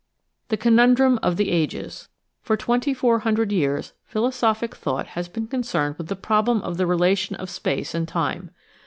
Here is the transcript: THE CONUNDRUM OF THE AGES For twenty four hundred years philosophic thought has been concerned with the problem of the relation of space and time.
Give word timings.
THE 0.49 0.57
CONUNDRUM 0.57 1.19
OF 1.21 1.37
THE 1.37 1.51
AGES 1.51 2.07
For 2.41 2.57
twenty 2.57 2.91
four 2.91 3.19
hundred 3.19 3.51
years 3.51 3.93
philosophic 4.03 4.73
thought 4.75 5.09
has 5.09 5.29
been 5.29 5.45
concerned 5.45 5.99
with 5.99 6.07
the 6.07 6.15
problem 6.15 6.63
of 6.63 6.77
the 6.77 6.87
relation 6.87 7.35
of 7.35 7.51
space 7.51 7.93
and 7.93 8.07
time. 8.07 8.49